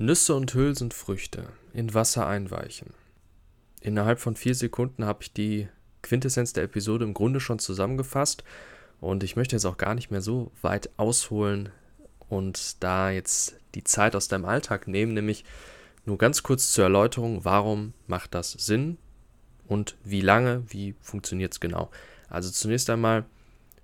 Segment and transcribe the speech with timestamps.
[0.00, 2.94] Nüsse und Hülsenfrüchte in Wasser einweichen.
[3.82, 5.68] Innerhalb von vier Sekunden habe ich die
[6.00, 8.42] Quintessenz der Episode im Grunde schon zusammengefasst
[9.02, 11.68] und ich möchte jetzt auch gar nicht mehr so weit ausholen
[12.30, 15.44] und da jetzt die Zeit aus deinem Alltag nehmen, nämlich
[16.06, 18.96] nur ganz kurz zur Erläuterung, warum macht das Sinn
[19.66, 21.90] und wie lange, wie funktioniert es genau.
[22.30, 23.26] Also zunächst einmal,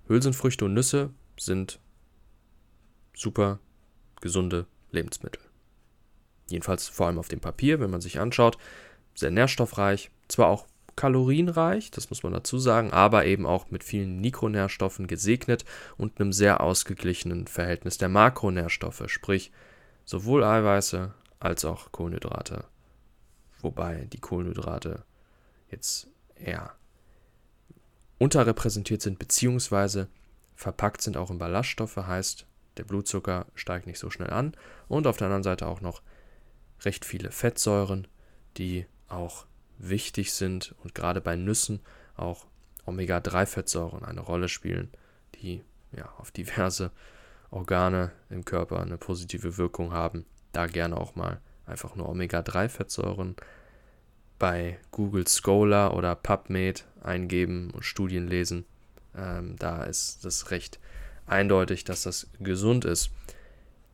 [0.07, 1.79] Hülsenfrüchte und Nüsse sind
[3.13, 3.59] super
[4.19, 5.46] gesunde Lebensmittel.
[6.49, 8.57] Jedenfalls vor allem auf dem Papier, wenn man sich anschaut,
[9.15, 10.65] sehr nährstoffreich, zwar auch
[10.95, 15.63] kalorienreich, das muss man dazu sagen, aber eben auch mit vielen Mikronährstoffen gesegnet
[15.97, 19.51] und einem sehr ausgeglichenen Verhältnis der Makronährstoffe, sprich
[20.05, 22.65] sowohl Eiweiße als auch Kohlenhydrate.
[23.61, 25.03] Wobei die Kohlenhydrate
[25.69, 26.73] jetzt eher
[28.17, 30.07] unterrepräsentiert sind, beziehungsweise
[30.55, 32.45] verpackt sind auch in Ballaststoffe, heißt,
[32.77, 34.55] der Blutzucker steigt nicht so schnell an
[34.87, 36.01] und auf der anderen Seite auch noch
[36.81, 38.07] recht viele Fettsäuren,
[38.57, 39.45] die auch
[39.77, 41.79] wichtig sind und gerade bei Nüssen
[42.15, 42.45] auch
[42.85, 44.89] Omega-3-Fettsäuren eine Rolle spielen,
[45.35, 46.91] die ja auf diverse
[47.51, 50.25] Organe im Körper eine positive Wirkung haben.
[50.51, 53.35] Da gerne auch mal einfach nur Omega-3-Fettsäuren
[54.39, 58.65] bei Google Scholar oder PubMed eingeben und Studien lesen.
[59.15, 60.79] Ähm, da ist das recht
[61.25, 63.11] eindeutig, dass das gesund ist.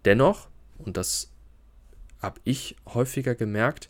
[0.06, 1.33] Dennoch, und das
[2.24, 3.90] habe ich häufiger gemerkt,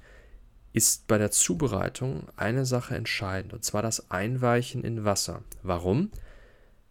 [0.74, 5.44] ist bei der Zubereitung eine Sache entscheidend, und zwar das Einweichen in Wasser.
[5.62, 6.12] Warum?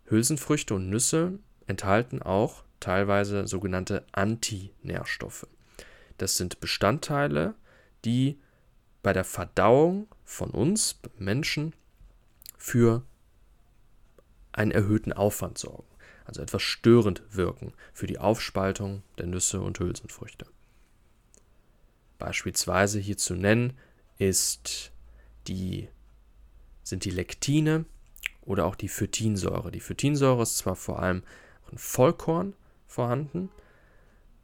[0.05, 5.47] Hülsenfrüchte und Nüsse enthalten auch teilweise sogenannte Antinährstoffe.
[6.19, 7.55] Das sind Bestandteile,
[8.05, 8.39] die
[9.03, 11.75] bei der Verdauung von uns Menschen
[12.57, 13.03] für
[14.53, 15.89] einen erhöhten Aufwand sorgen,
[16.25, 20.47] also etwas störend wirken für die Aufspaltung der Nüsse und Hülsenfrüchte.
[22.23, 23.73] Beispielsweise hier zu nennen
[24.17, 24.93] ist
[25.49, 25.89] die,
[26.85, 27.85] sind die Lektine
[28.43, 29.73] oder auch die Phytinsäure.
[29.73, 31.25] Die Phytinsäure ist zwar vor allem
[31.73, 32.55] in Vollkorn
[32.87, 33.51] vorhanden,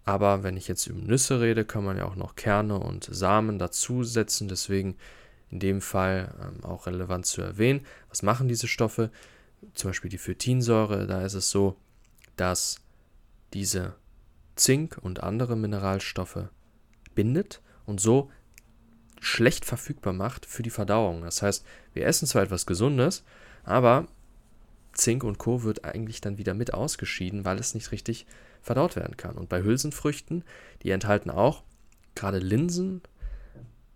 [0.05, 3.61] aber wenn ich jetzt über Nüsse rede, kann man ja auch noch Kerne und Samen
[3.61, 4.49] dazusetzen.
[4.49, 4.97] Deswegen
[5.49, 7.87] in dem Fall ähm, auch relevant zu erwähnen.
[8.09, 9.13] Was machen diese Stoffe?
[9.75, 11.77] Zum Beispiel die Phytinsäure, da ist es so,
[12.35, 12.81] dass
[13.53, 13.95] diese
[14.57, 16.49] Zink und andere Mineralstoffe
[17.15, 18.31] bindet und so
[19.21, 21.23] schlecht verfügbar macht für die Verdauung.
[21.23, 23.25] Das heißt, wir essen zwar etwas Gesundes,
[23.65, 24.07] aber
[24.93, 25.63] Zink und Co.
[25.63, 28.27] wird eigentlich dann wieder mit ausgeschieden, weil es nicht richtig
[28.63, 29.37] verdaut werden kann.
[29.37, 30.45] Und bei Hülsenfrüchten,
[30.83, 31.63] die enthalten auch
[32.15, 33.01] gerade Linsen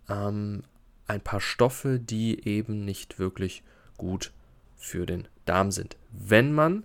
[0.09, 0.63] ähm,
[1.07, 3.63] ein paar Stoffe, die eben nicht wirklich
[3.97, 4.31] gut
[4.75, 5.97] für den Darm sind.
[6.11, 6.83] Wenn man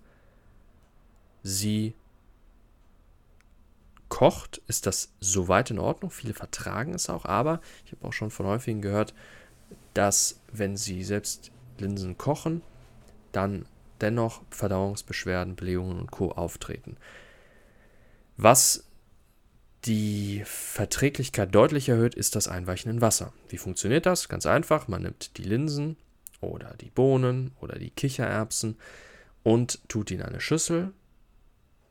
[1.42, 1.94] sie
[4.08, 6.10] kocht, ist das soweit in Ordnung.
[6.10, 9.14] Viele vertragen es auch, aber ich habe auch schon von häufigen gehört,
[9.94, 12.62] dass wenn sie selbst Linsen kochen,
[13.32, 13.66] dann
[14.00, 16.30] dennoch Verdauungsbeschwerden, Blähungen und Co.
[16.32, 16.96] auftreten.
[18.36, 18.84] Was
[19.84, 23.32] die Verträglichkeit deutlich erhöht, ist das Einweichen in Wasser.
[23.48, 24.28] Wie funktioniert das?
[24.28, 25.96] Ganz einfach, man nimmt die Linsen
[26.40, 28.76] oder die Bohnen oder die Kichererbsen
[29.42, 30.92] und tut die in eine Schüssel,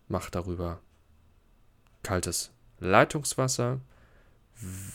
[0.08, 0.80] macht darüber
[2.08, 3.82] kaltes Leitungswasser,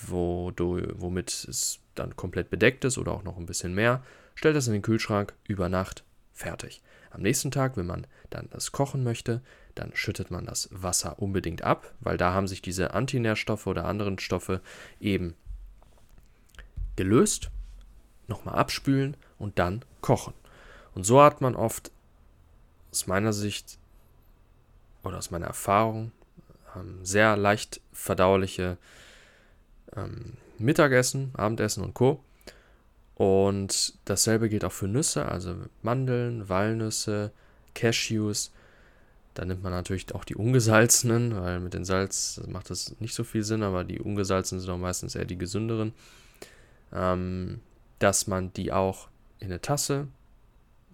[0.08, 4.02] womit es dann komplett bedeckt ist oder auch noch ein bisschen mehr.
[4.34, 6.80] Stellt das in den Kühlschrank über Nacht, fertig.
[7.10, 9.42] Am nächsten Tag, wenn man dann das kochen möchte,
[9.74, 14.18] dann schüttet man das Wasser unbedingt ab, weil da haben sich diese Antinährstoffe oder anderen
[14.18, 14.62] Stoffe
[14.98, 15.34] eben
[16.96, 17.50] gelöst.
[18.26, 20.32] Nochmal abspülen und dann kochen.
[20.94, 21.92] Und so hat man oft
[22.90, 23.78] aus meiner Sicht
[25.02, 26.10] oder aus meiner Erfahrung
[26.76, 28.78] ähm, sehr leicht verdauliche
[29.96, 32.22] ähm, Mittagessen, Abendessen und Co.
[33.14, 37.32] Und dasselbe gilt auch für Nüsse, also Mandeln, Walnüsse,
[37.74, 38.52] Cashews.
[39.34, 43.24] Da nimmt man natürlich auch die ungesalzenen, weil mit dem Salz macht das nicht so
[43.24, 45.92] viel Sinn, aber die ungesalzenen sind auch meistens eher die gesünderen.
[46.92, 47.60] Ähm,
[47.98, 49.08] dass man die auch
[49.38, 50.08] in eine Tasse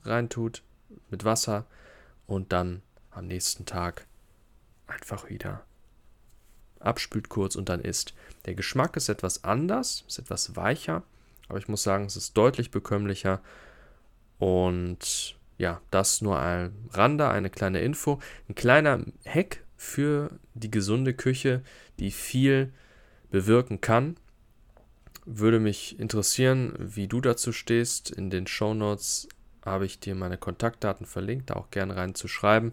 [0.05, 0.63] reintut
[1.11, 1.67] mit Wasser
[2.27, 4.07] und dann am nächsten Tag
[4.87, 5.65] einfach wieder
[6.81, 8.15] abspült kurz und dann isst.
[8.47, 11.03] Der Geschmack ist etwas anders, ist etwas weicher,
[11.49, 13.41] aber ich muss sagen, es ist deutlich bekömmlicher.
[14.39, 18.21] Und ja, das nur ein Rande, eine kleine Info.
[18.49, 21.63] Ein kleiner Hack für die gesunde Küche,
[21.99, 22.73] die viel
[23.31, 24.17] bewirken kann.
[25.25, 28.11] Würde mich interessieren, wie du dazu stehst.
[28.11, 29.29] In den Show Notes
[29.65, 32.73] habe ich dir meine Kontaktdaten verlinkt, da auch gerne reinzuschreiben.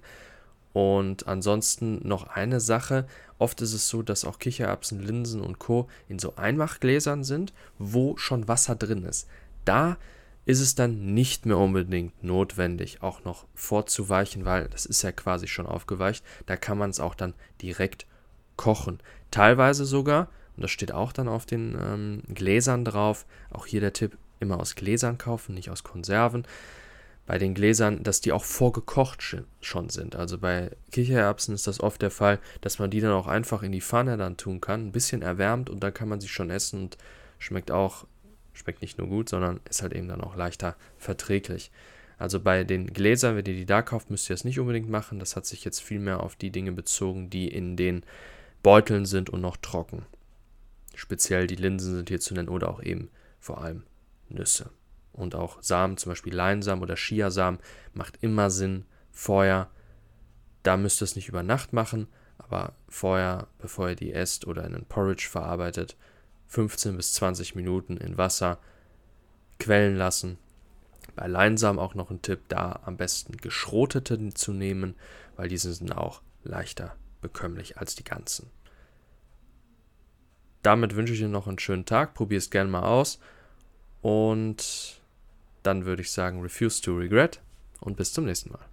[0.75, 3.07] Und ansonsten noch eine Sache.
[3.39, 5.87] Oft ist es so, dass auch Kichererbsen, Linsen und Co.
[6.09, 9.29] in so Einmachgläsern sind, wo schon Wasser drin ist.
[9.63, 9.95] Da
[10.43, 15.47] ist es dann nicht mehr unbedingt notwendig, auch noch vorzuweichen, weil das ist ja quasi
[15.47, 16.25] schon aufgeweicht.
[16.45, 18.05] Da kann man es auch dann direkt
[18.57, 18.99] kochen.
[19.31, 20.27] Teilweise sogar,
[20.57, 24.59] und das steht auch dann auf den ähm, Gläsern drauf, auch hier der Tipp, immer
[24.59, 26.45] aus Gläsern kaufen, nicht aus Konserven
[27.25, 29.23] bei den Gläsern, dass die auch vorgekocht
[29.61, 30.15] schon sind.
[30.15, 33.71] Also bei Kichererbsen ist das oft der Fall, dass man die dann auch einfach in
[33.71, 36.83] die Pfanne dann tun kann, ein bisschen erwärmt und dann kann man sie schon essen
[36.83, 36.97] und
[37.39, 38.05] schmeckt auch,
[38.53, 41.71] schmeckt nicht nur gut, sondern ist halt eben dann auch leichter verträglich.
[42.17, 45.19] Also bei den Gläsern, wenn ihr die da kauft, müsst ihr das nicht unbedingt machen.
[45.19, 48.03] Das hat sich jetzt viel mehr auf die Dinge bezogen, die in den
[48.63, 50.05] Beuteln sind und noch trocken.
[50.95, 53.83] Speziell die Linsen sind hier zu nennen oder auch eben vor allem
[54.29, 54.69] Nüsse
[55.15, 57.59] und auch Samen, zum Beispiel Leinsamen oder Chiasamen,
[57.93, 58.85] macht immer Sinn.
[59.11, 59.69] Vorher,
[60.63, 62.07] da müsst ihr es nicht über Nacht machen,
[62.37, 65.95] aber vorher, bevor ihr die esst oder in einen Porridge verarbeitet,
[66.47, 68.59] 15 bis 20 Minuten in Wasser
[69.59, 70.37] quellen lassen.
[71.15, 74.95] Bei Leinsamen auch noch ein Tipp, da am besten geschrotete zu nehmen,
[75.35, 78.49] weil diese sind auch leichter bekömmlich als die ganzen.
[80.61, 82.15] Damit wünsche ich Ihnen noch einen schönen Tag.
[82.15, 83.19] Probier es gerne mal aus.
[84.01, 85.01] Und
[85.65, 87.41] dann würde ich sagen, refuse to regret
[87.79, 88.65] und bis zum nächsten Mal.